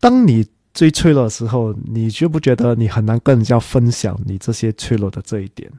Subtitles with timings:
[0.00, 5.70] 当你最脆弱的时候，你觉不觉得你很难跟人家分享你这些脆弱的这一点？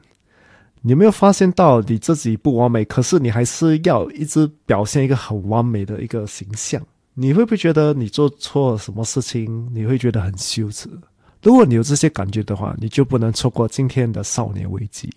[0.82, 6.80] 你没有发现到你自己不完美，可是你还是要一直表现一个很完美的一个形象？
[7.14, 10.88] 你会不会觉得你做错什么事情，你会觉得很羞耻？
[11.42, 15.10] 如果你有这些感觉的话，你就不能错过今天的少年危机。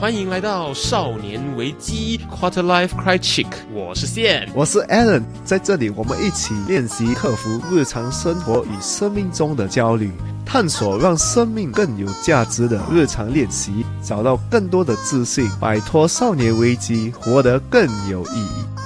[0.00, 10.10] 欢迎来到少年危机 Quarter Life Cry Chic），我是线，我是 Alan，在这里我们一起练习克服日常生活与生命中的焦虑，
[10.46, 18.79] 探索让生命更有价值的日常练习，找到更多的自信，摆脱少年危机，活得更有意义。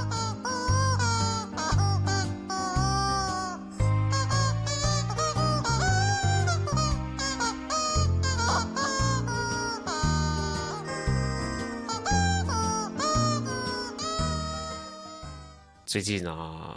[15.94, 16.74] 最近啊，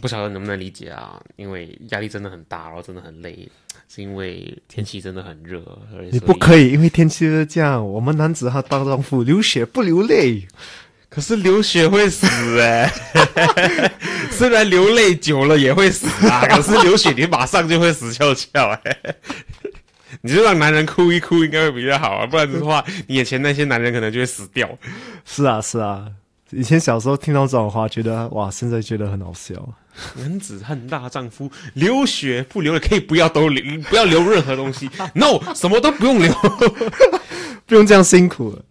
[0.00, 3.48] 不晓得能不能理解啊，因为压力真的很大，然后真的很累，
[3.88, 5.62] 是因为天气真的很热。
[6.10, 10.48] 你不可以，因为天气热这样，我们男子汉大丈夫流血不流泪，
[11.08, 12.26] 可是流血会死
[12.60, 12.92] 哎。
[14.34, 18.96] 虽然流泪久了也会死啊，可是流血你马上就会死翘翘哎。
[20.22, 24.68] 你就让男人哭一哭，应该会比较好啊，不然的话，你眼前那些男人可能就会死掉。
[25.24, 26.08] 是啊，是啊。
[26.50, 29.54] 以前小时候听到这种话，觉得哇，现在觉得很好笑。
[30.14, 34.88] 男子汉大丈夫，流血不流泪，可以不要都流，不要流任何东西。
[35.14, 36.32] No，什么都不用流，
[37.66, 38.62] 不用这样辛苦了。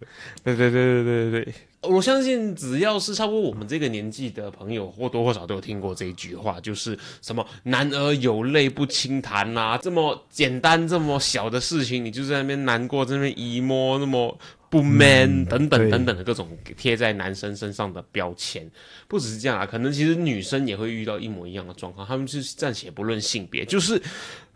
[0.42, 1.54] 对对对对对对对。
[1.82, 14.36] 我相信，只要是差不多我们这个年纪的朋友，或多或少都有听过这一句话，就是什么“男儿有泪不轻弹”呐，这么简单、这么小的事情，你就在那边难过，在那边 emo，那么
[14.68, 18.68] 不 man 等等等等的各种贴在男生身上的标签。
[19.08, 24.00] 不只是这样啊，可能其实女生也会遇到一模一样的状况，他们是暂且不论性别，就是。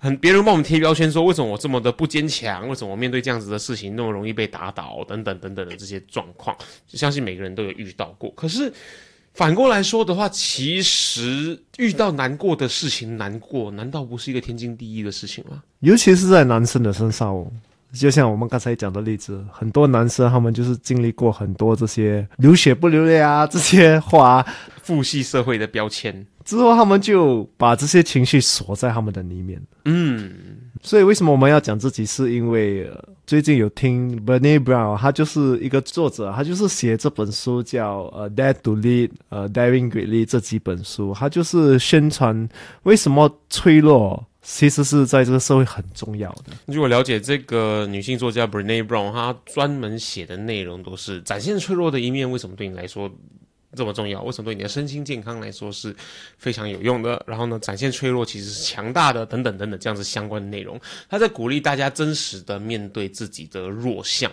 [0.03, 2.67] 很别人帮我们贴标签，说为什么我这么的不坚强？
[2.67, 5.05] 为什么我面对这样子的事情那么容易被打倒？
[5.07, 6.57] 等等等等的这些状况，
[6.89, 8.31] 就相信每个人都有遇到过。
[8.31, 8.73] 可是
[9.35, 15.63] 反过来说的话，其实遇到难过的事情，难过难道不是一个天经地义的事情吗？
[15.81, 17.53] 尤其是在男生的身上哦，
[17.93, 24.45] 就像我们刚才讲的例子，很多男生他们就是经历过很多这些流血不流泪啊这些话，
[24.83, 26.27] 父系社会的标签。
[26.45, 29.61] 之后，他们就把这些情绪锁在他们的里面。
[29.85, 30.33] 嗯，
[30.83, 32.05] 所以为什么我们要讲自己？
[32.05, 32.91] 是因为
[33.27, 42.49] 最近有听 Bernie Brown，他就是一个作者，他就是写这本书叫《呃 Dare to Lead》呃《Daring Greatly》这几本书，他就是宣传
[42.83, 46.53] 为什么脆弱其实是在这个社会很重要的。
[46.67, 53.11] 如果了解这个女性作家 Brene Brown，她专门写的内容都是展现脆弱的一面，为什么对你来说？
[53.77, 55.95] 这么重要，为什么对你的身心健康来说是
[56.39, 57.23] 非常有用的？
[57.25, 60.77] 然后呢，展现脆弱其实是强大的，等等等等，这样子相关的内容，
[61.09, 64.29] 她在鼓励大家真实的面对自己的弱项。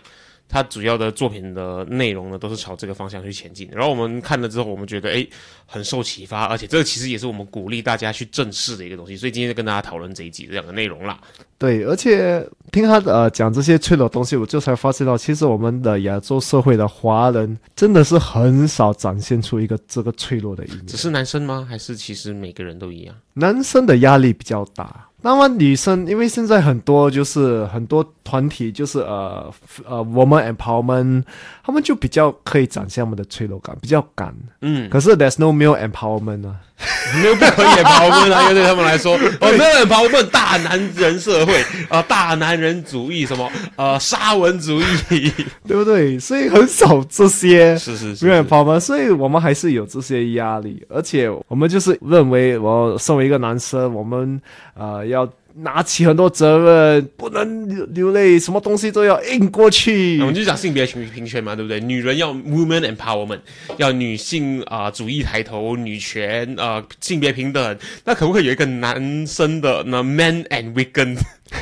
[0.49, 3.69] 他主要的作品的内容呢，都是朝这个方向去前进。
[3.69, 5.29] 然后我们看了之后，我们觉得诶
[5.67, 9.15] 很受启发，而且这个其实也是我们鼓励大家去正视的一个东西。
[9.15, 11.19] 所以今天就跟大家讨论这一集这两个内容啦。
[11.59, 20.85] 对，而且听他呃讲这些脆弱东西，我就才发现到，其实我们的亚洲社会的华人真的是很少展现出一个这个脆弱的一面。
[20.87, 21.65] 只是男生吗？
[21.69, 23.15] 还是其实每个人都一样？
[23.33, 25.03] 男生的压力比较大。
[25.19, 29.51] 那么女生，因为现在很多就是很多团体，就是呃
[29.83, 31.23] 呃，woman empowerment，
[31.63, 34.33] 他们就比较可以展现他们的脆弱感，比较敢。
[34.61, 36.55] 嗯，可是 there's no male empowerment 啊，
[37.21, 44.79] 没有不可以 empowerment 啊，因为对他们来说， 哦，没有 empowerment，大男人社会 啊，大男人主义什么呃沙文主
[45.09, 45.31] 义，
[45.67, 46.19] 对不对？
[46.19, 54.39] 所以很少这些是是是 empowerment，所以我们还是有这些压力，而且我们就是认为，我身为一个男生，我们
[54.75, 55.27] 呃要。
[55.59, 60.19] 拿起很多责任，不能流流泪，什么东西都要硬过去。
[60.21, 61.79] 我们就讲性别平平权嘛，对不对？
[61.79, 63.39] 女人要 woman empowerment，
[63.77, 67.77] 要女性啊主义抬头，女权啊性别平等。
[68.05, 71.17] 那可不可以有一个男生的那 man and weaken，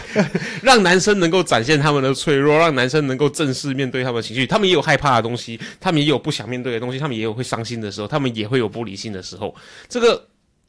[0.61, 4.45] 让男生能够展现他们的脆弱，让男生能够正式面对他们的情绪。
[4.45, 9.55] 他们也有害怕的东西，他们也有不想面对的东西，他们也有会伤心的时候，他们也会有不理性的时候。
[9.87, 10.21] 这个。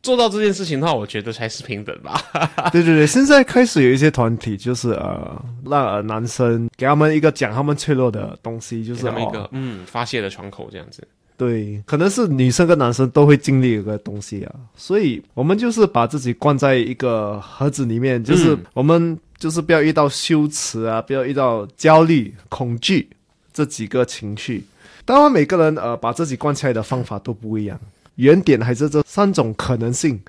[0.03, 2.21] 做到这件事情的话，我觉得才是平等吧。
[2.71, 11.07] 对对对，现在开始有一些团体，就是呃，让男生给他们一个讲他们脆弱的东西，就是一个嗯发泄的窗口这样子。
[11.37, 23.07] 对，可能是女生跟男生都会经历一个东西啊，所以我们就是把自己关在一个盒子里面，就是我们就是不要遇到羞耻啊，不要遇到焦虑、恐惧
[23.53, 24.65] 这几个情绪。
[25.05, 27.79] 当然，每个人呃把自己关起来的方法都不一样，
[28.17, 30.21] 原点还是这三种可能性，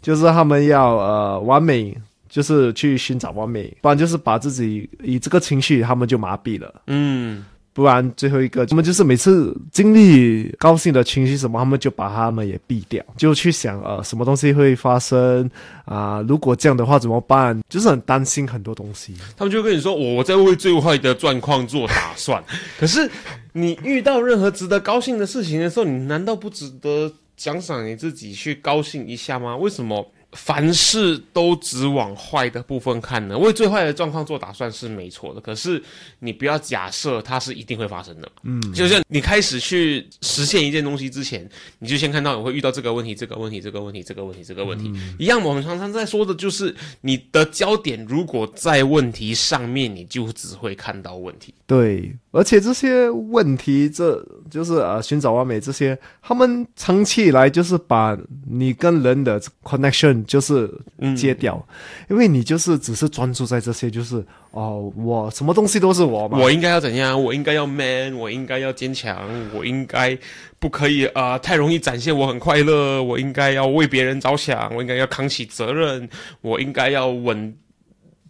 [0.00, 1.96] 就是他们要呃完美，
[2.28, 6.82] 就是去寻找完美，不然就是把自己以这个情绪，他们就麻痹了。
[6.88, 15.48] 嗯，不然最后一个，他们就是每次经历高兴的情绪什么，他们就把他们也避掉，就去想呃什么东西会发生
[15.84, 17.62] 啊、如果这样的话怎么办？
[17.68, 19.14] 就是很担心很多东西。
[19.36, 22.42] 他们就跟你说，我在为最坏的状况做打算。
[22.78, 23.08] 可是
[23.52, 29.56] 你遇到任何值得高兴的事情的时候，你难道不值得奖赏你自己去高兴一下吗？
[29.56, 33.38] 为什么凡事都只往坏的部分看呢？
[33.38, 35.82] 为最坏的状况做打算是没错的，可是
[36.18, 38.28] 你不要假设它是一定会发生的。
[38.42, 45.42] 嗯，就像你开始去实现一件东西之前，你就先看到我会遇到这个问题、这个问题、这个问题、这个问题、这个问题，一样。
[45.42, 51.54] 我们常常在说的就是，你的焦点如果在问题上面，你就只会看到问题。
[51.66, 58.16] 对，而且这些问题，这就是呃寻找完美这些，他们长期以来就是把
[58.48, 60.70] 你跟人的 connection 就是
[61.16, 61.66] 戒掉，
[62.08, 67.22] 因为你就是只是专注在这些，就是哦，我什么东西都是我嘛，我应该要怎样？
[67.22, 70.16] 我应该要 man，我应该要坚强，我应该
[70.58, 76.08] 不可以啊、呃太容易展现我很快乐，我应该要为别人着想，我应该要扛起责任，
[76.40, 77.54] 我应该要稳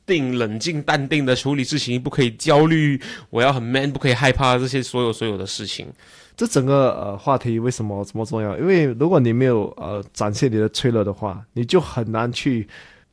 [0.04, 3.00] 定、冷静、淡定的处理事情，不可以焦虑，
[3.30, 5.86] 我要很 man，不可以害怕这些所有所有的事情。
[6.36, 8.58] 这整个呃话题为什么这么重要？
[8.58, 12.68] 因为如果你没有呃展现你的脆弱的话，你就很难去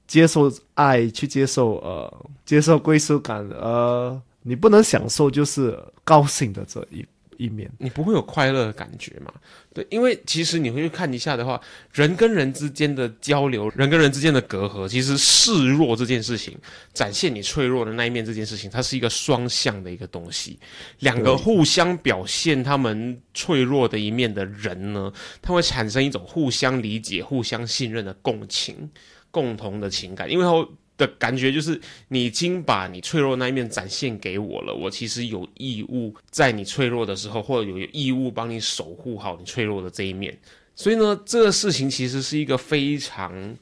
[0.06, 7.06] 接受爱，去接受呃接受归属感，呃，你不能享受就是高兴的这一
[7.44, 7.70] 一面。
[7.78, 9.34] 你不会有快乐的感觉嘛？
[9.74, 11.60] 对，因为其实你会去看一下的话，
[11.92, 16.58] 人跟人之间的交流，人跟人之间的隔阂，其实示弱这件事情，
[16.94, 20.58] 展现你脆弱的那一面这件事情，它是一个双向的一个东西。
[21.00, 25.12] 两个互相表现他们脆弱的一面的人呢，
[25.42, 28.90] 他会产生一种互相理解、互相信任的共情、
[29.32, 30.68] 共同的情感，因为后。
[30.98, 40.38] 的感觉就是，你已经把你脆弱那一面展现给我了，我其实有义务在你脆弱的时候，或者有义务帮你守护好你脆弱的这一面。
[40.76, 43.56] 所以呢，这个事情其实是一个非常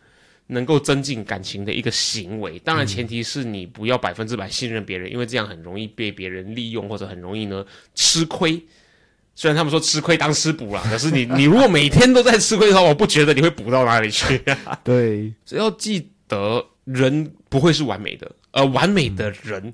[0.48, 2.58] 能够增进感情的一个行为。
[2.60, 8.62] 当然，前提是你不要百分之百信任别人，因为这样很容易被别人利用，或者很容易呢吃亏。
[9.34, 14.78] 虽然他们说吃亏当吃补啦，可是你你如果每天都在吃亏的话，我不觉得你会补到哪里去、啊。
[14.84, 19.74] 对，只要记得，人不会是完美的，而完美的人，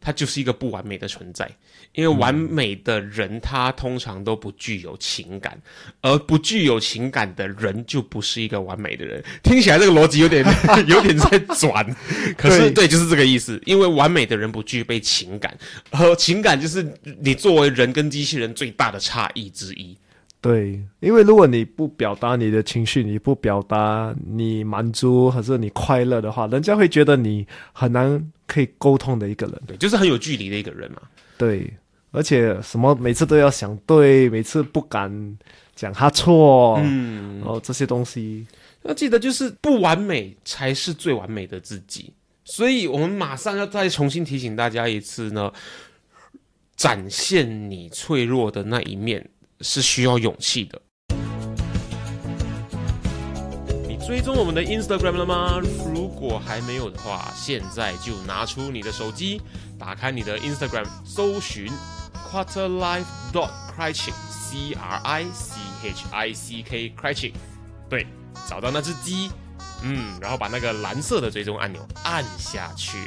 [0.00, 1.50] 他就是一个不完美的存在。
[1.94, 5.60] 因为完美的人，他通常都不具有情感，
[6.02, 9.24] 而不具有情感的人，就不是一个完美的人。
[9.42, 10.44] 听起来这个逻辑有点
[10.86, 11.84] 有点在转，
[12.36, 13.60] 可是对，就是这个意思。
[13.64, 15.56] 因为完美的人不具备情感，
[15.90, 16.86] 而情感就是
[17.20, 19.96] 你作为人跟机器人最大的差异之一。
[20.48, 29.60] 对，因为如果你不表达你的情绪，你不表达你满足还是你快乐的话，人家会觉得你很难可以沟通的一个人。
[29.66, 31.02] 对，就是很有距离的一个人嘛。
[31.36, 31.70] 对，
[32.12, 35.38] 而且什么每次都要想对，每次不敢
[35.76, 38.46] 讲他错，嗯，然后这些东西，
[38.84, 42.10] 要记得，就是不完美才是最完美的自己。
[42.44, 45.52] 所以我们马上要再重新提醒大家一次呢，
[46.74, 49.28] 展现你脆弱的那一面
[49.60, 50.80] 是需要勇气的。
[53.88, 55.60] 你追踪我们的 Instagram 了吗？
[55.92, 59.40] 如果还没有的话，现在就拿出你的手机，
[59.78, 61.72] 打开你的 Instagram，搜寻
[62.30, 67.32] Quarter Life dot crichik C R I C H I C K crichik，
[67.88, 68.06] 对，
[68.46, 69.30] 找到那只鸡，
[69.82, 72.98] 嗯，然后把那个蓝色的追踪按钮按下去，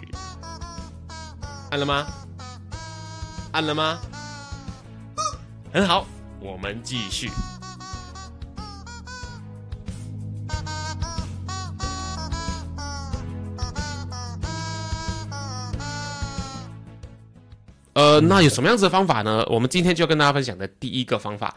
[1.69, 2.07] 按了吗？
[3.51, 3.99] 按了吗？
[5.73, 6.05] 很好，
[6.41, 7.29] 我们继续。
[17.93, 19.45] 呃，那有什么样子的方法呢？
[19.49, 21.53] 我们今天就要跟大家分享的第一个方法，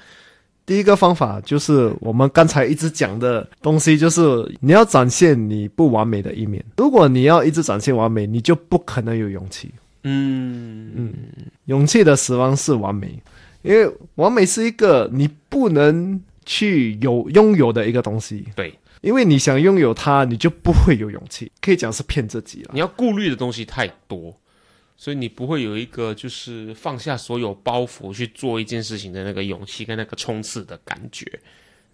[0.66, 4.20] 第一个方法就是我们刚才一直讲的东西，就是
[4.60, 6.62] 你要展现你不完美的一面。
[6.76, 9.72] 如果你要一直展现完美，你就不可能有勇气。
[10.02, 11.14] 嗯嗯，
[11.66, 13.22] 勇气的死亡是完美，
[13.64, 18.44] 因为完美是一个你不能去有拥有的一个东西。
[18.54, 22.70] 对，因为你想拥有它，你就不会有勇气，可以讲是骗自己了。
[22.74, 24.38] 你要顾虑的东西太多，
[24.96, 31.26] 所以你不会有一个就是放下所有包袱去做一件事情的那个勇气跟那个冲刺的感觉。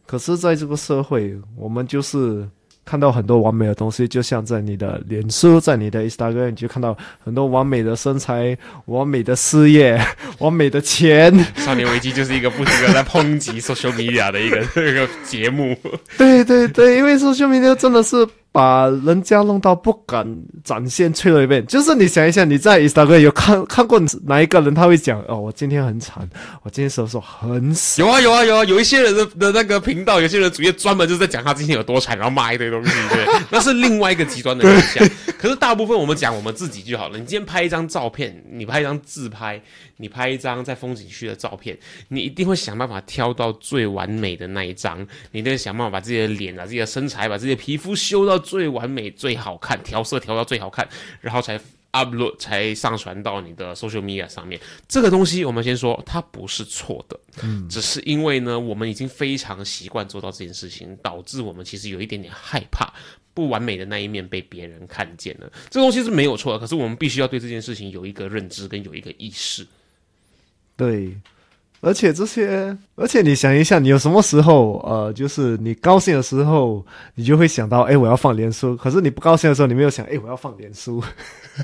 [0.07, 2.49] 可是，在这个社会，我们就是
[2.85, 8.57] 看到很多完美的东西，就像在你的脸书，在你的 Instagram，你就看到很多完美的身材、
[8.87, 10.01] 完美的事业、
[10.39, 11.33] 完美的钱。
[11.57, 14.59] 少年危机就是一个不停的在抨击 social media 的一个
[14.91, 15.77] 一个节目。
[16.19, 18.27] 对对对，因为 social media 真的是。
[18.53, 20.27] 把人家弄到不敢
[20.65, 26.29] 展现脆弱一面，就是你想一下，你在 Instagram 有看看过哪一个人他会讲哦，我今天很惨，
[26.65, 28.03] 我今天手手很死。
[28.03, 35.09] 有啊有啊有啊，有一些人的的那个频道，有些人主页专门就是在讲他今天有多惨，然后骂一堆东西，对， 那是另外一个极端的面向。
[35.39, 37.19] 可是大部分我们讲我们自己就好了。
[37.19, 39.63] 你今天拍一张照片，你拍一张自拍，
[39.97, 41.79] 你拍一张在风景区的照片，
[42.09, 44.99] 你一定会想办法挑到最完美的那一张，
[45.31, 48.40] 你一定会想办法把自己的脸啊、自己的身材、把自己的皮肤修到。
[48.41, 50.89] 最完美、最好看，调色调到最好看，
[51.21, 51.61] 然后才
[51.93, 54.61] upload 才上传到你的 social media 上面。
[54.89, 62.93] 这个东西我们先说，它不是错的，嗯，只是因为呢，我们已经非常习惯做到这件事情，导致我们其实有一点点害怕
[63.35, 65.51] 不完美的那一面被别人看见了。
[65.69, 69.67] 这东西是没有错的，可是我们必须要对这件事情有一个认知跟有一个意识。
[70.77, 71.15] 对。
[71.83, 76.85] 而且这些，而且你想一下，你有什么时候，呃，就是你高兴的时候，
[77.15, 78.77] 你就会想到，哎，我要放脸书。
[78.77, 81.03] 可是你不高兴的时候，你没有想，哎，我要放脸书，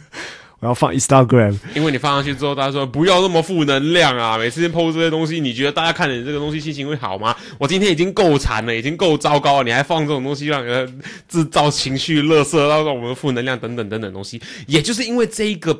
[0.60, 1.54] 我要放 Instagram。
[1.74, 7.36] 因为你放上去之后，大家说不要那么负能量啊，每次 PO 这些东西，你觉得大家看你这个东西心情会好吗？
[7.58, 14.40] 我今天已经够惨了，已经够糟糕了，你还放这种东西，让人制造情绪、乐色，让我们负能量等等等等东西。
[14.66, 15.78] 也就是因为这一个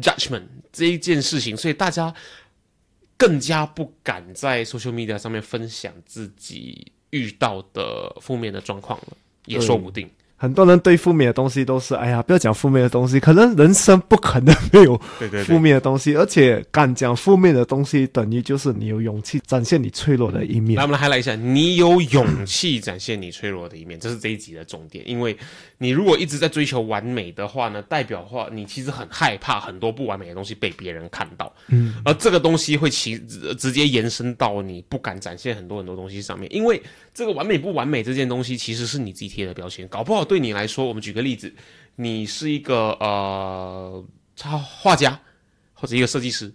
[0.00, 2.14] judgment 这一件事情，所以大家。
[3.20, 9.08] 更加不敢在 social media 上面分享自己遇到的负面的状况了，
[9.44, 10.08] 也说不定。
[10.40, 14.98] 很多人对负面的东西都是，哎呀，不要讲负面的东西，可能人生不可能没有
[15.44, 20.76] 负面的东西，而且敢讲负面的东西，等于就是你有勇气展现你脆弱的一面。
[20.78, 25.06] 来，我们来来一下，你有勇气展现你脆弱的一面，这是这一集的重点。
[25.06, 25.36] 因为
[25.76, 33.18] 你如果一直在追求完美的话呢，代表话你其实很害怕很多不完美的东西被别人看到，嗯，而这个东西会其
[33.58, 36.80] 直接延伸到你不敢展现很多很多东西上面，因为
[37.20, 40.24] 这个完美不完美这件东西其实是你自己贴的标签，搞不好。
[40.24, 41.52] 对你来说，我们举个例子，
[41.96, 44.02] 你是一个呃
[44.34, 45.20] 插画家
[45.74, 46.50] 或者一个设计师，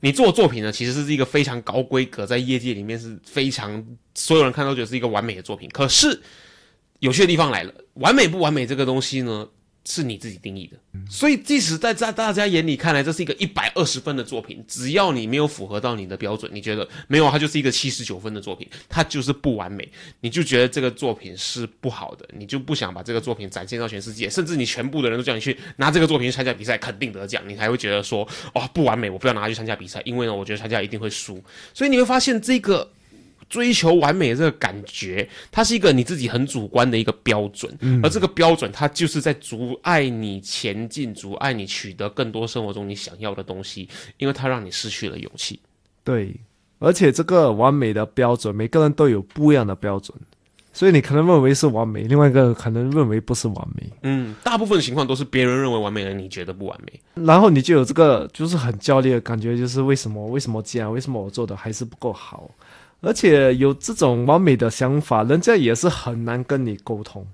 [0.00, 3.84] 你做作品呢，其实是一个非常高规格，在业界里面是非常
[4.14, 5.68] 所有人看都觉得是一个完美的作品。
[5.74, 6.18] 可是
[7.00, 9.46] 有趣的地方来了，完美不完美这个东西呢？
[9.90, 10.76] 是你自己定义的，
[11.08, 19.88] 所以即使在在大家眼里看来，这是一个一百二十分的作品，只要你没有符合到你的标准，你觉得没有，它就是一个七十九分的作品，它就是不完美，
[20.20, 31.42] 你就觉得这个作品是不好的，你就不想把这个作品展现到全世界，甚至你全部的人都叫你去拿这个作品去参加比赛，肯定得奖，你还会觉得说，哦，不完美，我不要拿去参加比赛，因为呢，我觉得参加一定会输，
[31.72, 32.92] 所以你会发现这个。
[33.48, 43.88] 追求完美的这个感觉，它是一个你自己很主观的一个标准，而这个标准它就是在阻碍你前进，阻碍你取得更多生活中你想要的东西，
[44.18, 45.58] 因为它让你失去了勇气。
[46.04, 46.34] 对，
[46.78, 50.16] 而且这个完美的标准，每个人都有不一样的标准，
[50.72, 53.90] 所以你可能认为是完美，另外一个可能认为不是完美。
[54.02, 60.92] 嗯，大部分情况都是别人认为完美的，你觉得不完美，然后你就有这个就是很焦虑的感觉，就是为什么为什么这样？
[60.92, 62.50] 为什么我做的还是不够好？
[63.00, 67.26] 而且有这种完美的想法，人家也是很难跟你沟通，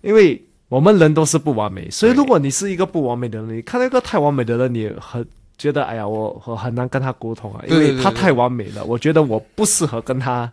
[0.00, 5.26] 因为我们人都是不完美，所以如果你是一个不完美的人，你看到一个太完美的人，你很
[5.56, 10.52] 觉得哎呀，我我很难跟他沟通啊，因为他太完美了，我觉得我不适合跟他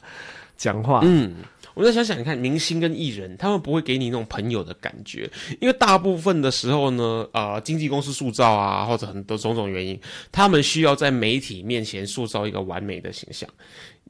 [0.58, 1.02] 讲话。
[1.04, 1.36] 嗯。
[1.74, 10.00] 我在想想，你看明星跟艺人，他们不会给你那种朋友的感觉，因为大部分的时候呢，呃，经纪公司塑造啊，或者很多种种原因，
[10.32, 13.50] 他们需要在媒体面前塑造一个完美的形象，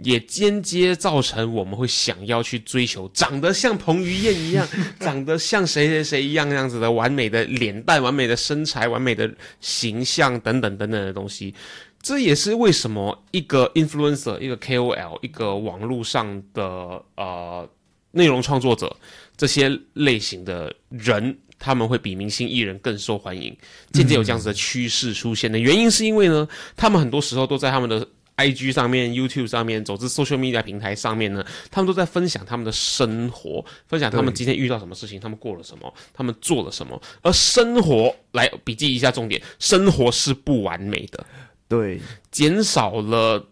[0.04, 4.68] 也间接造成我们会想要去追求长得像彭于晏一样，
[5.00, 11.54] 长得像谁谁谁一样那样子的完美的脸蛋、完美的身材、完美的形象等等等等的东西。
[12.02, 17.68] 这也是为什么一个 influencer、一个 KOL、一个网络上的呃
[18.12, 18.96] 内容创作者
[19.36, 23.58] 这些类型的人，他们会比明星艺人更受欢迎，
[23.92, 37.02] 渐渐有这样子的趋势出现的原因，是因为呢，他们很多时候都在他们的 IG 上面、YouTube 上面，总之 social media 平台上面呢，他们都在分享他们的生活，分享他们今天遇到什么事情，他们过了什么，他们做了什么。
[37.22, 41.26] 而生活，来笔记一下重点，生活是不完美的。
[41.68, 43.48] 对，减少了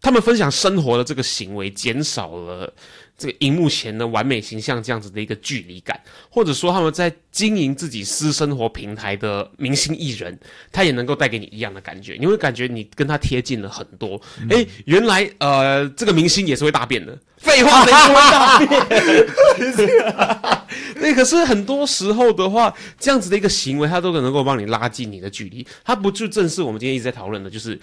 [0.00, 2.74] 他们分享生活的这个行为，减少了
[3.20, 6.00] 这个荧幕前的完美形象这样子的一个距离感，
[6.30, 10.38] 或者说他们在经营自己私生活平台的明星艺人，
[10.72, 14.18] 他也能够带给你一样的感觉，你会感觉你跟他贴近了很多。
[14.48, 17.18] 哎、原来呃，这个明星也是会大便的。
[17.40, 18.68] 废话，谁不会大便？
[20.94, 25.66] 对，可是很多时候的话，这样子的一个行为，他都能够帮你拉近你的距离。
[25.84, 27.80] 他不就正是我们今天一直在讨论的，就是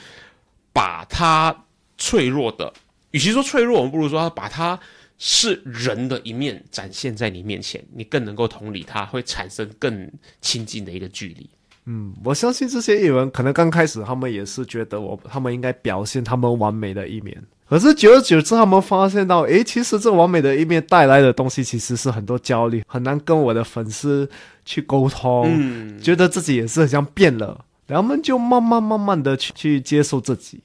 [0.72, 1.56] 把他
[1.98, 2.72] 脆弱的，
[3.12, 4.80] 与其说脆弱，我们不如说它把它
[5.18, 11.50] 是人的一面展现在你面前，你更能够同理他，会产生更亲近的一个距离。
[11.86, 24.30] 嗯，我相信这些艺人可能刚开始他们也是觉得我他们应该表现他们完美的一面，可是久而久之，他们发现到，诶，其实这完美的一面带来的东西其实是很多焦虑，很难跟我的粉丝
[24.66, 30.60] 去沟通，嗯，觉得自己也是很像变了，然后他们就慢慢慢慢的去去接受自己。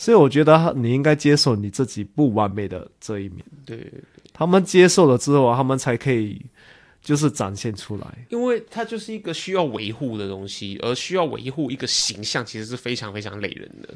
[0.00, 3.44] 所以我觉得你应该接受你自己不完美的这一面。
[3.66, 3.86] 对，
[4.32, 6.40] 他们接受了之后，他们才可以
[7.02, 8.06] 就是展现出来。
[8.30, 13.90] 因为它就是一个需要维护的东西，而需要维护一个形象，其实是非常非常累人的。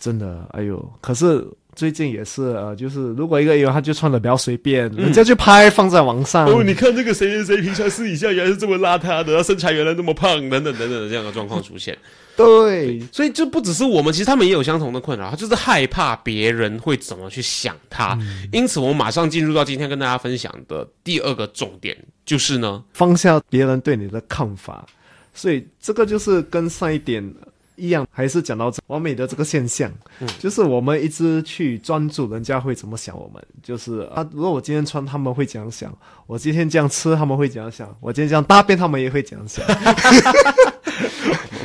[0.00, 0.92] 真的，哎呦！
[1.00, 6.44] 可是最近也是呃，就是如果一个艺人他就穿的比较随便，人家就拍放在网上。
[6.48, 11.96] 哦，你看这个谁谁谁，平常私底下原来是这么邋遢的，他身材原来那么胖，等等等等的这样的状况出现。
[12.36, 18.18] 对，所以就不只是我们，其实他们也有相同的困扰，他就是害怕别人会怎么去想他。
[18.52, 24.84] 因此，我们马上进入到今天跟大家分享的第二个重点，就是呢，放下别人对你的看法。
[25.32, 27.34] 所以这个就是跟上一点
[27.76, 29.90] 一样，还是讲到这完美的这个现象，
[30.38, 35.90] 就是我们一直去专注人家会怎么想我们，就是啊，如果我今天穿，他们会怎样想；
[36.26, 39.64] 我今天这样吃，他们会怎样想；我今天这样大便，他们也会怎样想。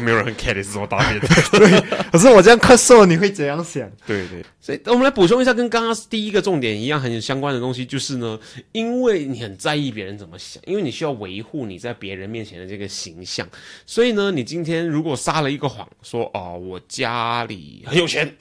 [0.01, 1.27] 没有人很 care 你是怎么答辩的。
[2.11, 3.89] 可是我这样咳嗽，你会怎样想？
[4.05, 8.39] 对对，所以我们来补充一下，跟刚刚第一个重点一样很相关的东西，就是呢，
[8.71, 13.47] 因为你很在意别人怎么想，因为你需要维护你在别人面前的这个形象，
[13.85, 18.35] 所以呢，你今天如果撒了一个谎，说哦我家里很有钱。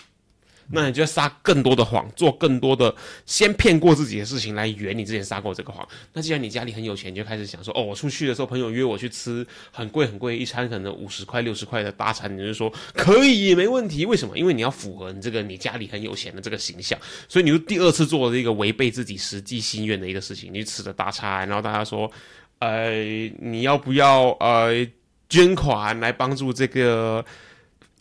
[0.73, 2.95] 那你就要撒更多的谎，做更多的
[3.27, 5.87] 先骗过自己的事情来圆你之前撒过这个谎。
[6.13, 14.07] 那既然你家里很有钱，你就开始想说，哦，我出去的时候朋友约我去吃很贵很贵一餐，可能五十块六十块的大餐，你就说可以没问题。
[14.07, 14.39] 为什么？
[14.39, 16.99] 因为你要符合你这个你家里很有钱的这个形象，
[17.29, 22.11] 所以你就第二次做了一个违背自己实际心愿的一个事情，你吃的大餐，然后大家说，
[22.61, 22.93] 呃，
[23.41, 24.87] 你要不要呃
[25.29, 27.25] 捐款来帮助这个？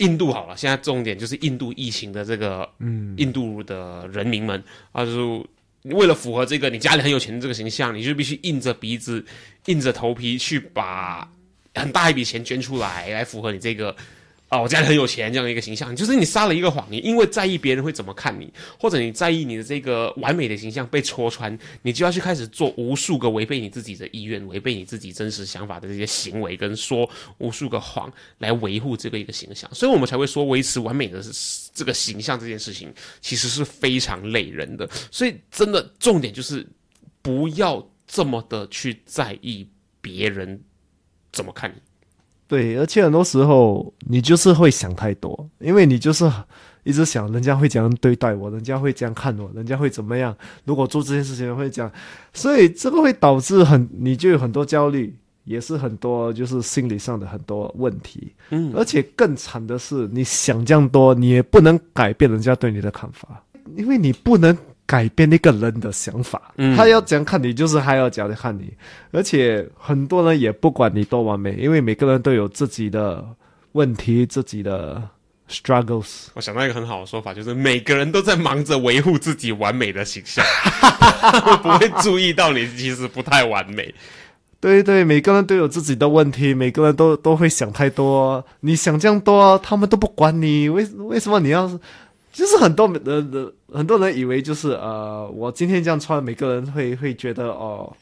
[0.00, 5.46] 印度好了，现在重点就是印度疫情的这个，嗯，印度的人民们啊，就是
[5.94, 9.24] 为了符合这个你家里很有钱的这个形象，你就必须硬着鼻子、
[9.66, 11.30] 硬着头皮去把
[11.74, 13.94] 很大一笔钱捐出来，来符合你这个
[14.50, 15.94] 啊，我家里很有钱这样的一个形象。
[15.94, 27.08] 就是你撒了一个谎，你因为在意别人会怎么看你，或者你在意你的这个完美的形象被戳穿，你就要去开始做无数个违背你自己的意愿、违背你自己真实想法的这些行为，跟说
[27.38, 29.72] 无数个谎来维护这个一个形象。
[29.72, 31.22] 所以我们才会说，维持完美的
[31.72, 34.90] 这个形象这件事情，其实是非常累人的。
[35.12, 36.66] 所以真的重点就是
[37.22, 39.64] 不要这么的去在意
[40.00, 40.60] 别人
[41.30, 41.80] 怎么看你。
[42.50, 46.28] 对，而且很多时候你就是会想太多，因为你就是
[46.82, 50.36] 一直想人家会怎样对待我，人家会这样看我，人家会怎么样。
[50.64, 51.92] 如果做这件事情会这样，
[52.34, 58.32] 所以这个会导致很你就有很多焦虑，也是很多就是心理上的很多问题。
[58.50, 63.44] 嗯，而且更惨的是，你想这样多，你也不能改变人家对你的看法，
[63.76, 64.58] 因为你不能。
[64.90, 68.74] 改变那个人的想法，嗯他要怎样看你，就是还要怎样看你。
[69.12, 73.24] 而且很多人也不管你多完美，因为每个人都有自己的
[73.70, 75.00] 问题，自己的
[75.48, 76.26] struggles。
[76.34, 80.44] 我想到一个很好的说法，就是每个人都在忙着维护自己完美的形象，
[81.62, 83.94] 不会注意到你其实不太完美。
[84.58, 88.44] 对对，每个人都有自己的问题，每个人都都会想太多。
[88.62, 91.78] 你想这样多，他们都不管你，为为什么你要？
[92.32, 97.92] 就是很多人的很多人以为就是呃，我今天这样穿，每个人会会觉得哦，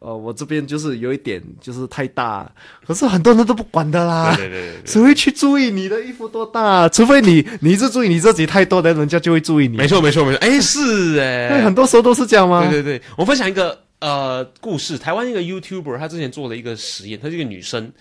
[0.00, 2.50] 呃，我这边就是有一点就是太大，
[2.86, 4.34] 可是很多人都不管的啦。
[4.36, 6.88] 对对对对谁会去注意你的衣服多大？
[6.88, 9.76] 除非你你一直注意你自己太多的，人家就会注意你。
[9.76, 12.68] 没错没错没错，哎是哎，对，很多时候都是这样吗？
[12.68, 17.92] 对对对，我分享一个呃故事，台湾一个 YouTuber，他之前做了一个实验，她是一个女生，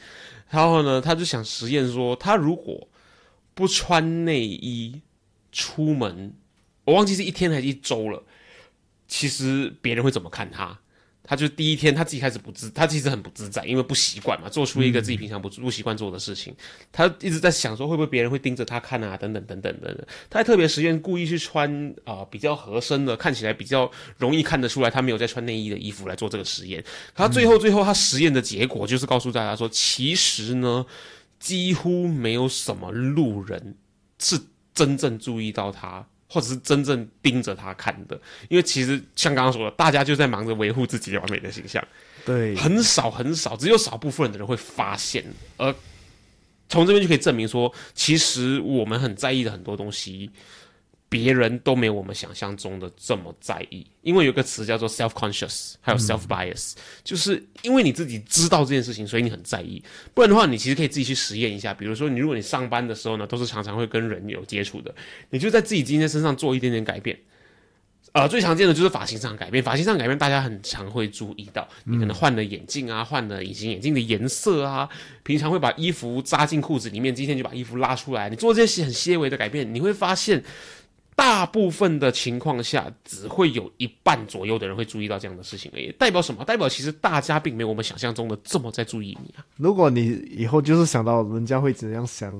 [0.49, 2.87] 然后呢，她就想实验说，她如果
[3.53, 4.99] 不穿内衣
[5.55, 6.33] 出门，
[6.83, 8.21] 我忘记是一天还是一周了，
[9.07, 10.77] 其实别人会怎么看他？
[11.27, 16.53] 他就第一天他自己开始不自，他其实很不自在，因为不习惯嘛，做出一个自己平常不不习惯做的事情，
[16.91, 20.05] 他一直在想说会不会别人会盯着他看啊，等等等等等等。
[20.29, 23.89] 他还特别实验故意去穿啊、比较合身的，看起来比较
[24.19, 26.79] 容易看得出来他没有在穿内衣的衣服来做这个实验。
[27.15, 30.85] 可他最后最后他实验的结果就是告诉大家说，其实呢，
[31.39, 33.77] 几乎没有什么路人
[34.19, 34.39] 是
[34.75, 36.05] 真正注意到他。
[36.27, 41.81] 或者是真正盯着他看的，因为其实像刚刚说的，大家就在忙着维护自己的完美的形象，
[42.25, 45.23] 对，很少很少，只有少部分的人会发现。
[45.55, 45.73] 而
[46.67, 50.29] 从这边就可以证明说，其实我们很在意的很多东西，
[51.15, 53.85] 别人都没有我们想象中的这么在意。
[54.01, 56.73] 因为有个词叫做 self conscious，还有 self bias，、
[57.05, 59.81] 就是因为你自己知道这件事情，所以你很在意。
[60.13, 61.73] 不然的话，你其实可以自己去实验一下。
[61.73, 64.93] 比如说，你如果你上班的时候呢，都是常常会跟人有接触的，
[65.29, 67.17] 你就在自己今天身上做一点点改变。
[68.11, 74.87] 呃，最常见的就是发型上改变，发型上改变，大家很常会注意到，你可能换了眼镜啊，换了隐形眼镜的颜色啊，
[75.23, 80.41] 平常会把衣服扎进裤子里面，今天就把衣服拉出来，你做这些很些微的改变，你会发现，
[81.15, 85.91] 大部分的情况下，只会有一半左右的人会注意到这样的事情而已。
[85.97, 86.43] 代表什么？
[86.43, 89.45] 代表其实大家并没有我们想象中的这么在注意你啊。
[89.57, 92.31] 如果你以后就是想到人家会怎样想、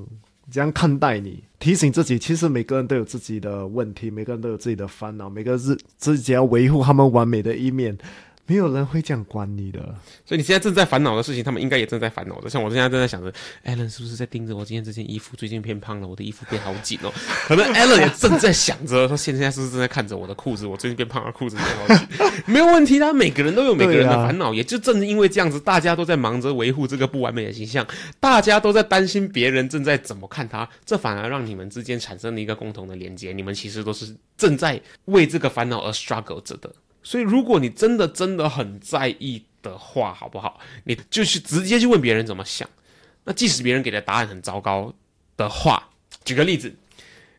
[0.52, 7.98] 怎样看待你，提醒自己，其实每个人都有自己的问题，每个人都有自己的烦恼，每个人自己要维护他们完美的一面，
[8.48, 9.80] 没有人会这样管你的。
[10.26, 12.50] 所以你现在正在烦恼的事情，他们应该也正在烦恼的。
[12.50, 13.34] 像我现在正在想着
[13.66, 15.36] ，Allen 是不是在盯着我今天这件衣服？
[15.36, 17.12] 最近变胖了，我的衣服变好紧哦。
[17.48, 20.68] 可能 Allen 也正在想着，说现在是不是正在看着我的裤子？
[20.68, 22.08] 我最近变胖了，裤子变好紧。
[22.46, 24.54] 没有问题的，每个人都有每个人的烦恼。
[24.54, 27.86] 也就正因为这样子，大家都在忙着维护这个不完美的形象，
[28.20, 33.34] 大家都在担心别人正在怎么看他，这反而让你们之间产生了一个共同的连接。
[33.34, 36.72] 你们其实都是正在为这个烦恼而 struggle 着的。
[37.06, 40.60] 所以，如果你真的真的很在意的话，好不好？
[40.86, 42.68] 你就去直接去问别人怎么想。
[43.26, 44.92] 那即使别人给的答案很糟糕
[45.38, 45.90] 的话，
[46.24, 46.76] 举个例子，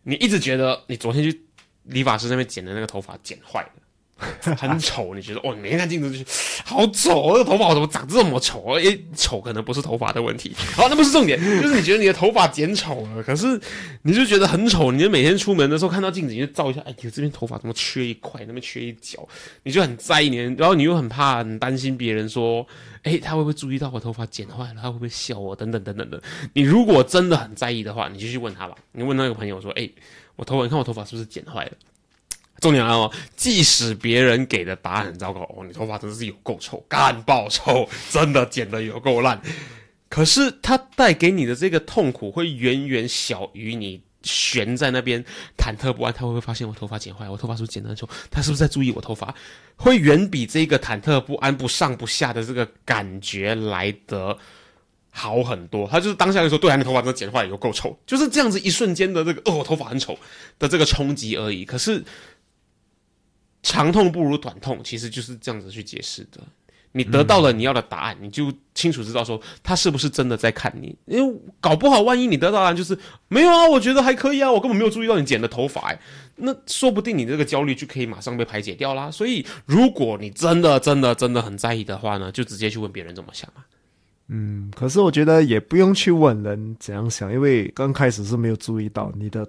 [0.05, 1.43] 你一直觉得你昨天去
[1.83, 3.71] 理发师那边剪的那个头发剪坏了，
[4.57, 8.73] 很丑，你觉得哦，你每天看镜子就是好丑，这个头发我怎么长这么丑？
[8.77, 13.61] 诶，丑可能不是头发的问题，好，那不是重点，就是你觉得你的头发剪丑了，可是
[14.03, 19.29] 你就觉得很丑，你就每天出门的时候看到镜子，你就照一下，哎呦，这边头发怎么缺一块，那边缺一角，
[19.65, 22.67] 你就很在意你，然后你又很怕、很担心别人说，
[23.03, 24.81] 哎，他会不会注意到我头发剪坏了？
[24.81, 25.55] 他会不会笑我？
[25.55, 26.23] 等等等等的。
[26.55, 28.75] 你如果真的很在意的话，你就去问他吧。
[28.93, 29.87] 你问那个朋友说，哎，
[30.37, 31.73] 我头发，你看我头发是不是剪坏了？
[32.61, 39.41] 重点来了哦，即使别人给的答案很糟糕，哦，你头发真的是有够臭，干爆臭， 真的剪的有够烂。
[40.09, 45.23] 可是它带给你的这个痛苦会远远小于你悬在那边
[45.57, 47.29] 忐忑不安，他会不会发现我头发剪坏？
[47.29, 48.09] 我头发是不是剪得很丑？
[48.31, 49.35] 他是不是在注意我头发？
[49.77, 54.37] 会远比这个忐忑不安、不上不下的这个感觉来得
[55.11, 55.87] 好很多。
[55.87, 60.19] 他就是当下就说：“对啊，你头发真的剪坏，有够臭。”就是这样子一瞬间的这个“哦，我头发很丑”
[60.59, 61.65] 的这个冲击而已。
[61.65, 62.03] 可是
[63.67, 66.41] 长痛不如短痛，其实就是这样子去解释的。
[66.93, 70.97] 你得到了你要的答案，你就清楚知道说他是不是真的在看你。
[71.05, 72.97] 因为搞不好，万一你得到答案就是
[73.29, 75.99] 没有啊，我觉得还可以啊，我根本没有注意到你剪的头发、欸，
[76.37, 79.11] 那说不定你这个焦虑就可以马上被排解掉啦。
[79.11, 83.63] 所以，如果你真的、真的、真的很在意的话呢，就直接去问别人怎么想嘛。
[84.29, 89.47] 嗯，可是我觉得也不用去问人怎样想，因为刚开始是没有注意到你的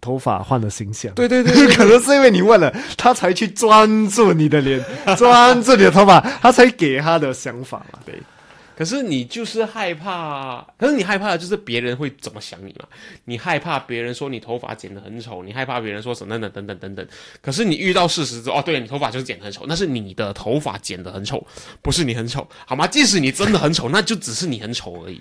[0.00, 1.12] 头发换了形象。
[1.14, 4.84] 对对对对 可能是因为你问了，他才去专注你的脸，
[5.18, 7.98] 专注你的头发，他才给他的想法嘛。
[8.04, 8.14] 对。
[8.76, 12.86] 可是你就是害怕，可是你害怕的就是别人会怎么想你嘛？
[13.26, 17.06] 你害怕别人说你头发剪得很丑，你害怕别人说什么等等等等等等。
[17.42, 21.46] 可是你遇到事实之后，哦，对你头发就是剪得很丑，那是你的头发剪得很丑，
[21.82, 22.86] 不是你很丑，好吗？
[22.86, 25.20] 即使你真的很丑，那就只是你很丑而已。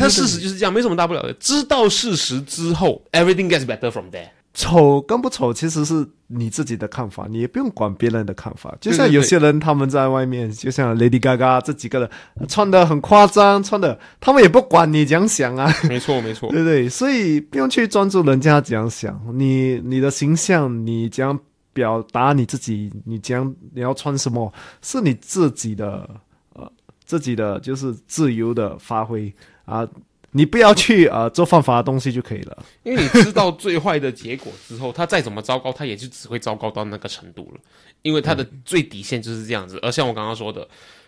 [0.00, 1.32] 但事实就是这样，没什么大不了的。
[1.34, 4.28] 知道事实之后，everything gets better from there。
[4.56, 8.72] 丑跟不丑其实是你自己的看法，你也不用管别人的看法。
[8.80, 12.08] 就像有些人他们在外面，就像 Lady Gaga 这几个人
[12.48, 16.48] 穿的很夸张，穿的他们也不管你怎样想啊， 没错，没错。
[16.50, 16.88] 对不对？
[16.88, 21.36] 所以不用去专注人家怎样想，你你的形象，你怎样
[21.72, 26.08] 表达你自己，你怎样你要穿什么，是你自己的
[26.52, 26.70] 呃
[27.04, 29.88] 自己的就是自由的发挥啊。
[30.36, 32.64] 你不要去啊做犯法的东西就可以了。
[32.82, 37.60] 因为你知道最坏的结果之后，他再怎么糟糕，他也就只会糟糕到那个程度了。
[38.02, 40.66] 因为他的最底线就是这样子，而像我刚刚说的，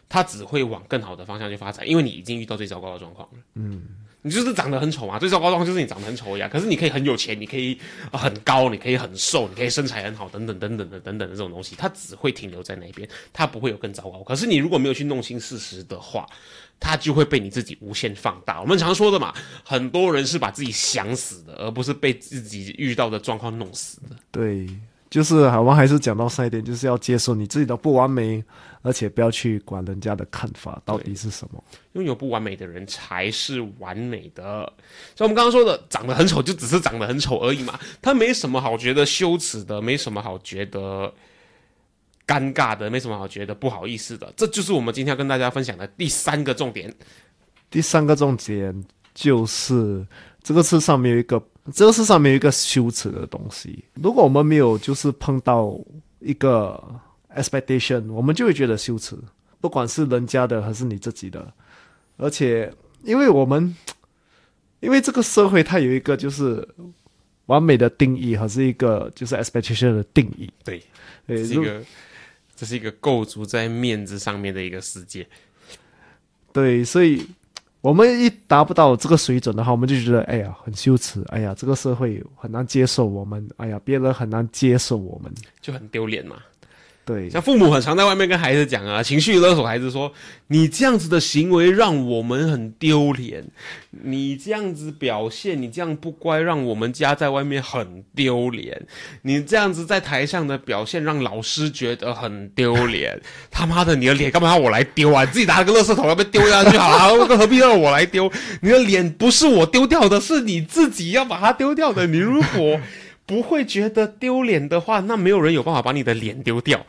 [0.09, 3.38] 他只会往更好的方向去发展，因为你已经遇到最糟糕的状况了。
[3.55, 3.83] 嗯，
[4.23, 6.49] 你就是长得很丑嘛，最糟糕的状况就是你长得很丑呀。
[6.49, 7.77] 可是你可以很有钱，你可以、
[8.12, 14.23] 呃很高，你可以很瘦，你可以身材很好，等等等等的等等的这种东西，它只会停留在那边，它不会有更糟糕。
[14.23, 16.25] 可是你如果没有去弄清事实的话，
[16.79, 18.61] 它就会被你自己无限放大。
[18.61, 19.35] 我们常说的嘛，
[19.65, 24.17] 很多人是把自己想死的，而不是被自己遇到的状况弄死的。
[24.31, 24.69] 对，
[25.11, 28.45] 就是我们还是讲到上一点，就是要接受你自己的不完美，
[28.83, 31.62] 而且不要去管人家的看法到底是什么。
[31.93, 34.71] 拥有不完美的人才是完美的。
[35.15, 41.12] 所以我们刚刚说的，长得很丑就只是长得很丑而已嘛，他没什么好觉得羞耻的，没什么好觉得
[42.27, 44.33] 尴尬的，没什么好觉得不好意思的。
[44.37, 46.93] 这就是我们今天要跟大家分享的第三个重点。
[47.71, 48.85] 第三个重点
[49.15, 50.07] 就是
[50.43, 53.85] 这个世上面有一个，这个世上面有一个羞耻的东西。
[53.95, 55.79] 如果我们没有就是碰到
[56.21, 56.83] 一个
[57.35, 59.17] expectation，我们就会觉得羞耻，
[59.61, 61.53] 不管是人家的还是你自己的。
[62.17, 63.77] 而且，因为我们
[64.81, 66.67] 因为这个社会它有一个就是
[67.47, 70.51] 完美的定义，还是一个就是 expectation 的定义。
[70.65, 70.83] 对，
[71.27, 71.83] 对，是一个，
[72.57, 75.25] 这是一个构筑在面子上面的一个世界。
[76.53, 77.25] 对，所以
[77.83, 85.31] 我们一达不到这个水准的话，我们就觉得哎呀很羞耻，哎呀这个社会很难接受我们，哎呀别人很难接受我们。
[85.61, 86.42] 就很丢脸嘛，
[87.07, 90.12] 对，像父母很常在外面跟孩子讲啊，情绪勒索孩子说
[90.49, 93.45] ：“你这样子的行为让我们很丢脸，
[94.03, 98.85] 你这样子表现，你这样不乖，让我们家在外面很丢脸。
[99.23, 103.16] 你这样子在台上的表现，让老师觉得很丢脸。
[103.53, 105.23] 他妈的，你的脸干嘛要我来丢啊？
[105.23, 108.29] 你自己拿个垃圾桶要被丢下去好了，何必让我来丢？
[108.61, 112.05] 你的脸不是我丢掉的，是你自己要把它丢掉的。
[112.09, 112.81] 你如果
[113.27, 116.87] 不会觉得丢脸的话，那没有人有办法把你的脸丢掉。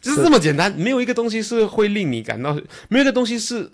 [0.00, 2.54] 就是这么简单，没有一个东西是会令你感到，
[2.88, 3.70] 没有一个东西是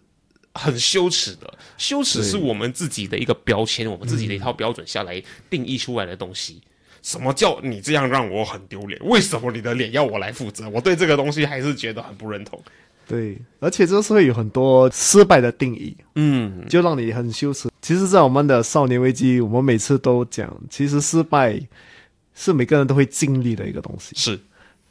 [0.55, 1.53] 很羞耻的。
[1.77, 6.61] 羞耻是我们自己的一个标签，我们自己的一套标准下来定义出来的东西。
[7.03, 9.01] 什么叫你这样让我很丢脸？
[9.05, 10.69] 为什么你的脸要我来负责？
[10.69, 12.63] 我对这个东西还是觉得很不认同。
[13.11, 17.68] 对，而且这个社会有很多失败的定义，嗯，就让你很羞耻。
[17.83, 21.61] 其实，在我们的少年危机，我们每次都讲，其实失败
[22.35, 24.14] 是每个人都会经历的一个东西。
[24.14, 24.38] 是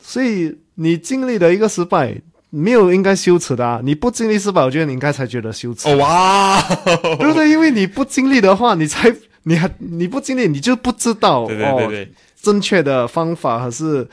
[0.02, 2.14] 所以你经历的一个失败，
[2.50, 3.80] 没有应该羞耻的啊！
[3.84, 6.62] 你不经历失败，我觉得你应该才觉得羞耻，哦哇，
[7.18, 7.50] 对不对？
[7.50, 12.08] 因为你不经历的话，你才你还你不经历，你就不知道哦，
[12.42, 14.06] 正确的方法还是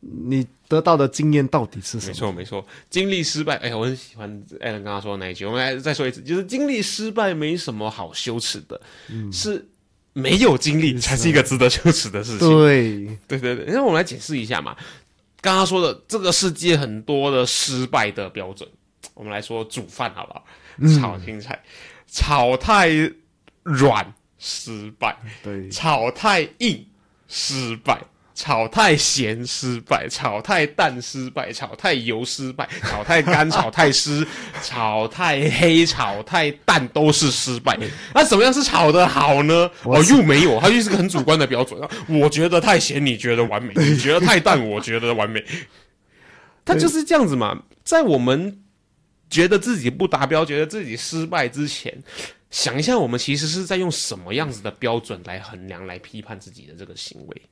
[0.00, 2.14] 你得到的经验到底是什没么？
[2.14, 4.26] 错没错，经历失败，哎、我很喜欢
[4.60, 8.80] 艾伦刚刚说的那一句，我们来再说一次，就是经历失败没什么好羞耻的，
[9.30, 9.68] 是
[10.14, 12.48] 没有经历才是一个值得羞耻的事情。
[12.48, 14.74] 对，对对对，那我们来解释一下嘛。
[15.42, 18.66] 刚刚说的这个世界很多的失败的标准，
[19.12, 20.44] 我们来说煮饭好不好？
[20.96, 21.62] 炒青菜，
[22.06, 22.88] 炒太
[23.62, 26.86] 软失败，对，炒太硬
[27.28, 28.00] 失败，
[28.34, 34.26] 炒太咸失败，炒太淡失败，炒太油失败，炒太干，炒太湿，
[34.62, 37.78] 炒太黑，炒太淡都是失败。
[38.14, 39.70] 那怎么样是炒的好呢？
[39.82, 41.80] 哦，又没有，它就是个很主观的标准。
[42.08, 45.44] 我觉得太咸，你觉得完美； 你觉得太淡，我觉得完美。
[46.64, 48.62] 它就是这样子嘛，在我们
[49.28, 52.02] 觉得自己不达标、觉得自己失败之前，
[52.50, 57.42] 想一下，我们其实是在用什么样子的标准来衡量、来批判自己的这个行为。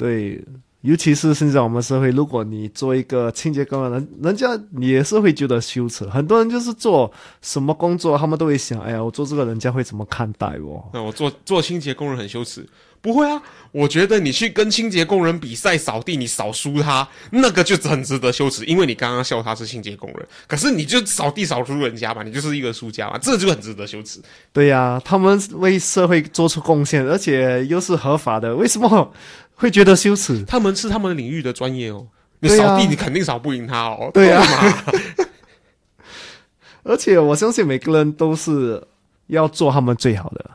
[0.00, 0.42] 对，
[0.80, 6.08] 尤其是现在我们社会，如果你做一个清洁工人，人人家也是会觉得羞耻。
[6.08, 10.88] 很多人就是做什么工作，他们都会想：哎呀，我做这个，人家会怎么看待我？
[10.94, 12.66] 那我做做清洁工人很羞耻，
[13.02, 13.42] 不会啊？
[13.72, 24.18] 我觉得你去跟清洁工人比赛扫地，你扫输他，那个就很值得羞耻，因为你刚刚笑他是清洁工人，可是你就扫地扫输人家嘛，你就是一个输家嘛，这就很值得羞耻。
[24.50, 29.12] 对呀、他们为社会做出贡献，而且又是合法的，为什么
[29.60, 30.42] 会觉得羞耻？
[30.44, 32.06] 他们是他们领域的专业哦，
[32.40, 34.10] 你扫地你肯定扫不赢他哦。
[34.12, 34.42] 对啊，
[36.82, 38.82] 而且我相信每个人都是
[39.26, 40.50] 要做他们最好的，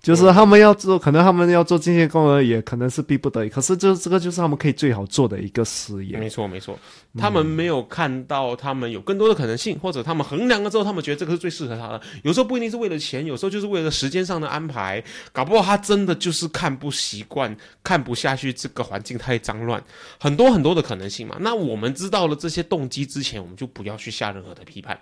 [0.00, 3.48] 就是他们要做，可能他们要做这些工人，也可能是逼不得已。
[3.48, 6.16] 可是这这个就是他们可以最好做的一个事业。
[6.16, 6.78] 没错没错，
[7.18, 12.00] 他们没有看到他们有更多的可能性，或者他们衡量了之后，他们觉得这个是最适合他的。
[12.22, 19.82] 有时候不一定是为了钱，有时候就是为了时间上的安排，搞不好他真的就是看不习惯、看不下去这个环境太脏乱，
[20.20, 21.36] 很多很多的可能性嘛。
[21.40, 24.96] 那我们知道了这些动机之前，我们就不要去下任何的批判。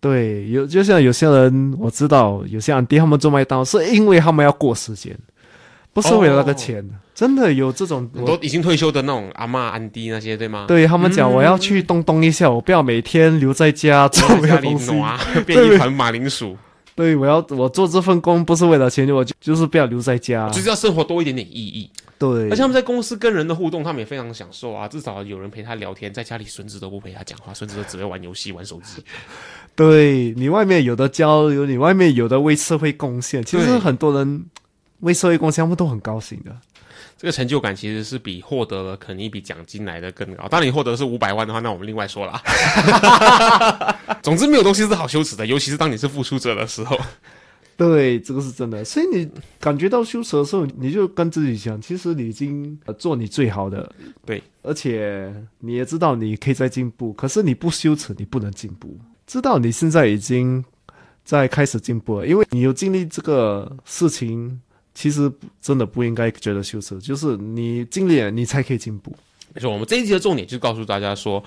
[0.00, 5.14] 对，有就像有些人，我知道有些安迪他们做麦当劳是因为他们要过时间，
[5.92, 6.88] 不是为了那个钱。
[7.14, 10.64] 真的有这种，很多已经退休的那种阿妈阿迪那些，对吗？
[10.66, 14.92] 对他们讲，我要去动动一下，我不要每天留在家做在家里没有东西。
[14.94, 16.56] 挪啊， 变一团马铃薯。
[17.00, 21.88] 对，我要我做这份工不是为了钱，我就就是不要留在家，就是要生活多一点点意义。
[22.18, 26.12] 对，而且他们在公司跟人的互动，他们也非常享受啊，至少有人陪他聊天。
[26.12, 29.02] 在家里，孙子都不陪他讲话，孙子都只会玩游戏、玩手机。
[29.74, 34.44] 对你外面有的交流，你外面有的为社会贡献，其实很多人
[34.98, 36.54] 为社会贡献，他们都很高兴的。
[37.20, 40.48] 这个成就感其实是比获得了肯定一笔奖金来的更高。
[40.48, 42.40] 当，你获得是五百万的话，那我们另外说了。
[44.22, 46.98] 总之，没有东西是好羞耻的，尤其是当你是付出者的时候。
[47.76, 48.82] 对，这个是真的。
[48.82, 53.92] 所以你感觉到羞耻的时候，你就跟自己讲，其实你已经做你最好的。
[54.24, 58.98] 对，而且你也知道你可以再进步，可是你不羞耻，你不能进步。
[59.26, 60.64] 知道你现在已经
[61.22, 64.62] 在开始进步了，因为你有经历这个事情。
[65.00, 65.32] 其实
[65.62, 69.16] 真的不应该觉得羞耻，就是你尽力了，你才可以进步。
[69.54, 71.42] 没错，我们这一集的重点就告诉大家说，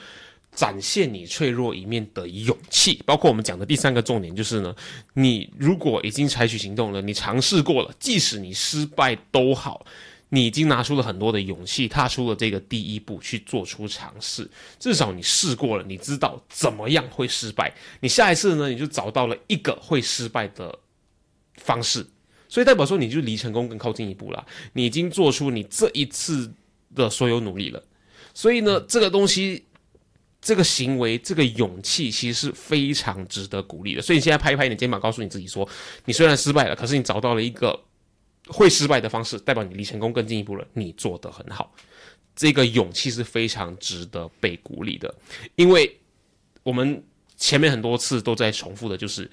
[0.55, 2.99] 展现你脆弱一面的勇气。
[3.05, 4.75] 包括我们讲的第三个重点就是呢，
[5.13, 9.85] 你如果已经采取行动了，你尝试过了，即使你失败都好，
[10.29, 14.49] 你已经拿出了很多的勇气，踏出了这个第一步去做出尝试。
[14.79, 17.71] 至少你试过了，你知道怎么样会失败。
[17.99, 20.79] 你下一次呢，你就找到了一个会失败的
[21.57, 22.03] 方式。
[22.53, 24.45] 所以代表说，你就离成功更靠近一步了。
[24.73, 26.53] 你已经做出你这一次
[26.93, 27.83] 的所有努力了。
[28.31, 29.65] 所以呢，这个东西、
[30.39, 34.03] 这个行为、这个勇气，其实是非常值得鼓励的。
[34.03, 35.67] 所以你现在拍一拍你的肩膀，告诉你自己说：
[36.05, 37.83] 你虽然失败了，可是你找到了一个
[38.45, 40.63] 会失败的方式，代表你离成功更进一步了。
[40.73, 41.73] 你做得很好，
[42.35, 45.11] 这个勇气是非常值得被鼓励的。
[45.55, 45.99] 因为
[46.61, 47.03] 我们
[47.35, 49.27] 前面很多次都在重复的，就是。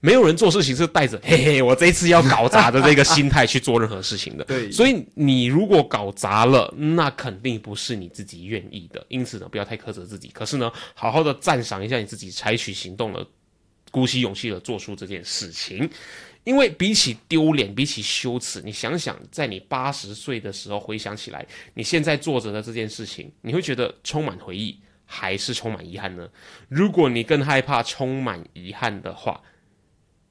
[0.00, 4.44] 没有人做事情是带着“嘿嘿，我这一次要搞砸”的这个心态去做任何事情的。
[4.46, 9.04] 对，所以你如果搞砸了，那肯定不是你自己愿意的。
[9.08, 10.28] 因此呢，不要太苛责自己。
[10.28, 13.26] 可是呢，好好的赞赏一下你自己，采取行动了，
[13.90, 15.88] 鼓起勇气的做出这件事情。
[16.44, 26.28] 因为比起丢脸，比起羞耻，你想想，在你八十岁的时候回想起来，你现在做着的这件事情，你会觉得充满回忆，还是充满遗憾呢？
[26.68, 29.42] 如果你更害怕充满遗憾的话，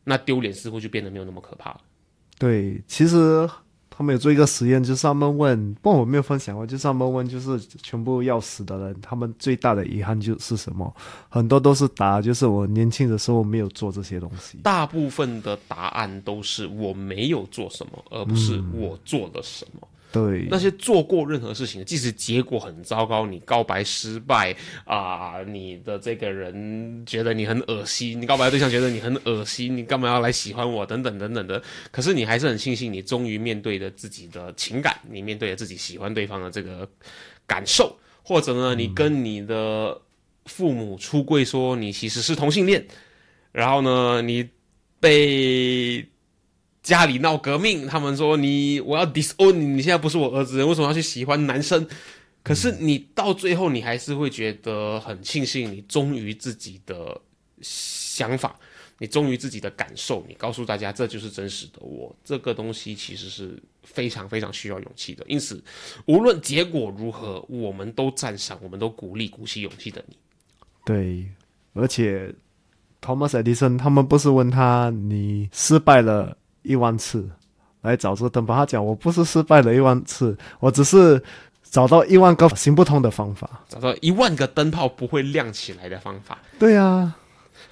[0.06, 1.82] 那丢脸似乎就变得没有那么可怕了。
[2.40, 3.50] 对，其实
[3.90, 10.94] 他们有做一个实验，就是他们问，不过我没有分享过，就是他们问，就是全部要死的人，他们最大的遗憾就是什么？
[11.30, 14.58] 很多都是答，就是我年轻的时候没有做这些东西。
[14.64, 19.88] 大部分的答案都是我没有做什么，而不是我做了什么。
[20.16, 30.86] 对那些做过任何事情，即使结果很糟糕，你告白失败啊，你的这个人觉得你很恶心，你告白对象觉得你很恶心，你干嘛要来喜欢我？
[30.86, 31.62] 等等等等的。
[31.92, 36.88] 可是你还是很庆幸，你终于面对了自己的情感，你面对了自己喜欢对方的这个
[37.46, 40.00] 感受，或者呢，你跟你的
[40.46, 42.82] 父母出柜说你其实是同性恋，
[43.52, 44.48] 然后呢，你
[45.02, 46.08] 被。
[46.86, 51.88] 家里闹革命，他们说你我要 disown 你，你现在不是我儿子，为什么要去喜欢男生？
[52.44, 57.20] 可是你到最后，你还是会觉得很庆幸，你忠于自己的
[57.60, 58.56] 想法，
[59.00, 62.16] 你忠于自己的感受，你告诉大家这就是真实的我。
[62.24, 65.26] 这个东西其实是非常非常需要勇气的。
[65.28, 65.64] 因此，
[66.06, 70.16] 无论结果如何，我们都赞赏，我们都鼓励鼓起勇气的你。
[70.86, 71.26] 对，
[71.74, 72.32] 而且
[73.02, 76.38] Thomas Edison 他们不是问他你失败了。
[76.66, 77.30] 一万次
[77.82, 81.22] 来找这个灯泡，他讲我不是失败了一万次，我只是
[81.64, 86.38] 找到一万个行不通的方法，找到一万个灯泡不会亮起来的方法。
[86.60, 87.14] 对呀。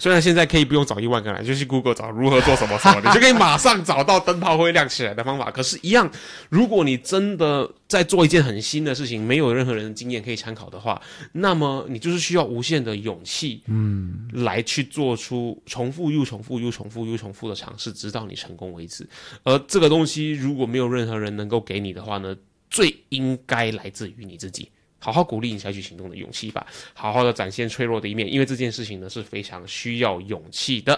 [0.04, 5.50] 虽然现在可以不用找一万个人，就去 Google 找如何做什么什么， 你就可以马上找到灯泡会亮起来的方法。
[5.50, 6.12] 可是，一样，
[6.50, 19.08] 如果你真的在做一件很新的事情，没有任何人的经验可以参考的话，那么你就是需要无限的勇气，嗯，来去做出重复又重复又重复又重复的尝试，直到你成功为止。
[19.44, 22.36] 而这个东西如果没有任何人能够给你的话呢，
[22.70, 24.70] 最应该来自于你自己。
[25.04, 30.98] 好好鼓励你采取行动的勇气吧，好好的展现脆弱的一面，因为这件事情呢是非常需要勇气的。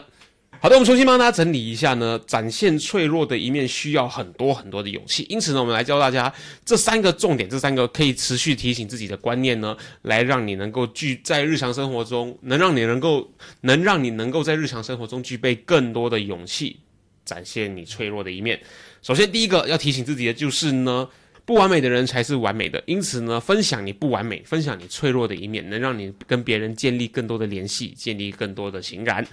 [0.62, 5.26] 好的，我们重新帮大家整理一下呢，展现脆弱的一面需要很多很多的勇气。
[5.28, 6.32] 因此呢，我们来教大家
[6.64, 13.28] 这三个重点，这三个可以持续提醒自己的观念呢，来让你能够具在日常生活中，能让你能够
[13.62, 16.80] 能让你能够在日常生活中具备更多的勇气，
[17.26, 18.62] 展现你脆弱的一面。
[19.02, 21.10] 首先，第一个要提醒自己的就是呢。
[21.46, 29.26] 不完美的人才是完美的，因此呢，分享你不完美，分享你脆弱的一面，能让你跟别人建立更多的联系，建立更多的情感。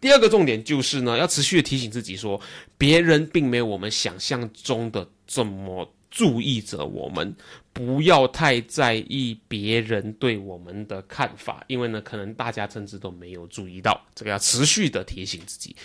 [0.00, 2.40] 第二个重点就是呢，要持续的提醒自己说，
[2.76, 7.32] 别人并没有我们想象中的这么注意着我们，
[7.72, 15.76] 不要太在意别人对我们的看法，因为呢，可能大家甚至都没有注意到，这个要持续的提醒自己。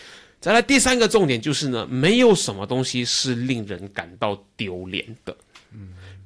[0.41, 5.35] 再来第三个重点就是呢，没有什么东西是令人感到丢脸的。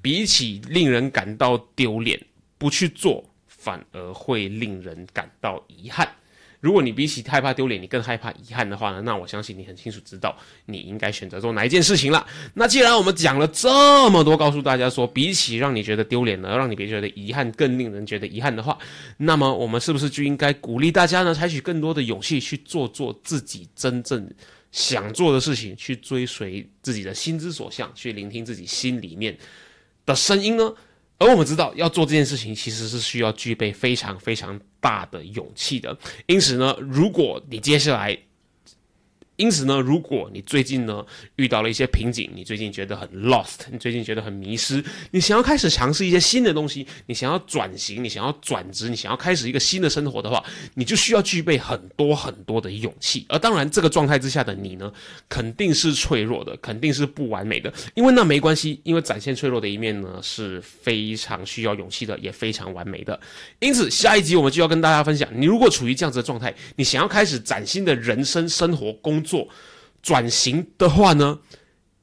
[0.02, 2.20] 比起令人感到丢脸，
[2.58, 6.08] 不去做反而会令人感到遗憾。
[6.62, 9.02] 如果你比起害怕丢脸，你更害怕遗憾的话呢？
[9.02, 12.28] 那我相信你很清楚知道你应该选择做哪一件事情了。
[12.54, 18.78] 那既然我们讲了这么多，告诉大家说，比起让你觉得丢脸呢，让你别觉得遗憾更令人觉得遗憾的话，
[19.16, 24.30] 那么我们是不是就应该鼓励大家呢，采取更多的勇气去做做自己真正
[24.74, 29.38] 想做的事情，去追随自己的心之所向，去聆听自己心里面
[30.10, 30.74] 的声音呢？
[31.20, 35.96] 而我们知道，要做这件事情，其实是需要具备非常非常大的勇气的。
[36.28, 38.18] 因此呢，如果你接下来，
[39.40, 41.04] 因此呢，如果你最近呢
[41.38, 53.26] 遇到了一些瓶颈，你最近觉得很 lost，你最近觉得很迷失，你想要开始尝试一些新的东西，你想要转型，你想要转职，你想要开始一个新的生活的话，你就需要具备很多很多的勇气。
[53.30, 54.92] 而当然，这个状态之下的你呢，
[55.30, 57.74] 肯定是脆弱的，肯定是不完美的。
[57.94, 63.18] 因为那没关系，因为展现脆弱的一面呢是非常需要勇气的，也非常完美的。
[63.60, 69.29] 因此，下一集我们就要跟大家分享，你如果处于这样子的状态，你想要开始崭新的人生、生活、工作
[70.02, 71.38] 转型的话呢，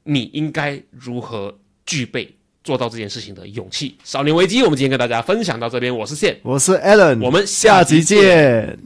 [0.03, 3.97] 你应该如何具备做到这件事情的勇气？
[4.03, 8.77] 少年危机，我们今天跟大家分享到这边，我是线，我是 Allen，我们下集见。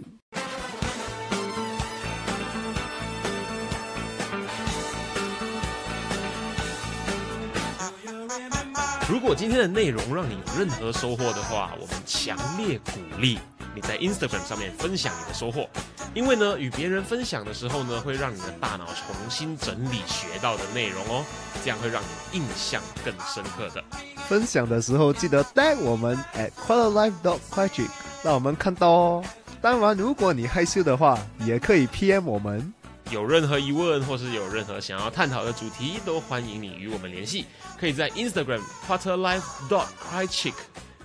[9.10, 13.38] 如果今天的内容让你有任何收获的话，我们强烈鼓励
[13.76, 15.70] 你在 Instagram 上面分享你的收获，
[16.14, 21.24] 因为呢，与别人分享的时候呢，会让你的大脑重新整理学到的内容哦，
[21.64, 23.82] 这样会让你印象更深刻的。
[24.28, 27.94] 分享的时候记得带我们 at quarterlife dot q u a t r i c
[28.24, 29.24] 让我们看到哦。
[29.62, 32.74] 当然，如果你害羞的话，也可以 PM 我们。
[33.10, 37.46] 有任何疑问或是有任何想要探讨的主题，都欢迎你与我们联系。
[37.80, 40.54] 可以在 Instagram quarterlife dot crichick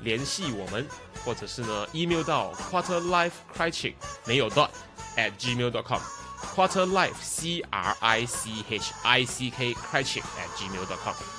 [0.02, 0.86] 联系我们，
[1.24, 3.94] 或者是呢 email 到 quarterlife crichick
[4.24, 4.68] 没有 dot
[5.16, 6.00] at gmail dot com
[6.40, 11.35] quarterlife c r i c h i c k crichick at gmail dot com。